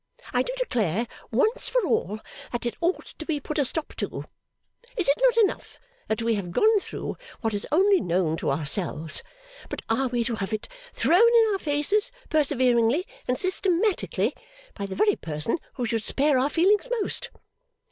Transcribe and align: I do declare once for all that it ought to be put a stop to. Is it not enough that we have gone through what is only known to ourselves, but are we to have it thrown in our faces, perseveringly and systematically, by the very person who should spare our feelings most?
I 0.33 0.41
do 0.41 0.51
declare 0.57 1.05
once 1.29 1.69
for 1.69 1.81
all 1.85 2.21
that 2.51 2.65
it 2.65 2.73
ought 2.81 3.05
to 3.05 3.23
be 3.23 3.39
put 3.39 3.59
a 3.59 3.63
stop 3.65 3.93
to. 3.97 4.23
Is 4.97 5.07
it 5.07 5.21
not 5.21 5.37
enough 5.37 5.77
that 6.07 6.23
we 6.23 6.33
have 6.33 6.49
gone 6.49 6.79
through 6.79 7.17
what 7.41 7.53
is 7.53 7.67
only 7.71 8.01
known 8.01 8.35
to 8.37 8.49
ourselves, 8.49 9.21
but 9.69 9.83
are 9.89 10.07
we 10.07 10.23
to 10.23 10.33
have 10.37 10.53
it 10.53 10.67
thrown 10.95 11.21
in 11.21 11.49
our 11.53 11.59
faces, 11.59 12.11
perseveringly 12.29 13.05
and 13.27 13.37
systematically, 13.37 14.33
by 14.73 14.87
the 14.87 14.95
very 14.95 15.17
person 15.17 15.59
who 15.75 15.85
should 15.85 16.01
spare 16.01 16.39
our 16.39 16.49
feelings 16.49 16.87
most? 17.03 17.29